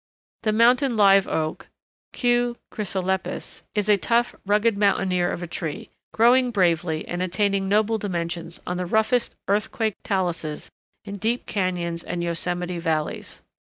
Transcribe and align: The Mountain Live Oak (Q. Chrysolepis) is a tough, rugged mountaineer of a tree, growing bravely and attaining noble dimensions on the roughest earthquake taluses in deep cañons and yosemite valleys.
The 0.41 0.51
Mountain 0.51 0.95
Live 0.97 1.27
Oak 1.27 1.69
(Q. 2.11 2.57
Chrysolepis) 2.71 3.61
is 3.75 3.87
a 3.87 3.97
tough, 3.97 4.33
rugged 4.47 4.75
mountaineer 4.75 5.29
of 5.31 5.43
a 5.43 5.47
tree, 5.47 5.91
growing 6.11 6.49
bravely 6.49 7.07
and 7.07 7.21
attaining 7.21 7.69
noble 7.69 7.99
dimensions 7.99 8.59
on 8.65 8.77
the 8.77 8.87
roughest 8.87 9.35
earthquake 9.47 9.97
taluses 10.03 10.71
in 11.05 11.17
deep 11.17 11.45
cañons 11.45 12.03
and 12.07 12.23
yosemite 12.23 12.79
valleys. 12.79 13.43